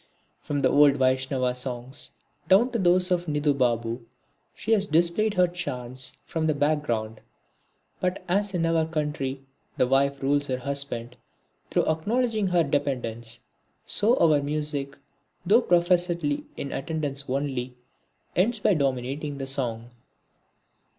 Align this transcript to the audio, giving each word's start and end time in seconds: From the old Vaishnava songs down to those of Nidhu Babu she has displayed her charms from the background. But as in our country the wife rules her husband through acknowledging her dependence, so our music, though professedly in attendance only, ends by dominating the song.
From 0.39 0.61
the 0.61 0.69
old 0.69 0.95
Vaishnava 0.95 1.53
songs 1.53 2.09
down 2.49 2.71
to 2.71 2.79
those 2.79 3.11
of 3.11 3.27
Nidhu 3.27 3.53
Babu 3.53 4.03
she 4.55 4.71
has 4.71 4.87
displayed 4.87 5.35
her 5.35 5.45
charms 5.45 6.17
from 6.25 6.47
the 6.47 6.55
background. 6.55 7.21
But 7.99 8.23
as 8.27 8.55
in 8.55 8.65
our 8.65 8.87
country 8.87 9.43
the 9.77 9.85
wife 9.85 10.23
rules 10.23 10.47
her 10.47 10.57
husband 10.57 11.17
through 11.69 11.85
acknowledging 11.85 12.47
her 12.47 12.63
dependence, 12.63 13.41
so 13.85 14.15
our 14.15 14.41
music, 14.41 14.97
though 15.45 15.61
professedly 15.61 16.45
in 16.57 16.71
attendance 16.71 17.25
only, 17.29 17.75
ends 18.35 18.57
by 18.57 18.73
dominating 18.73 19.37
the 19.37 19.45
song. 19.45 19.91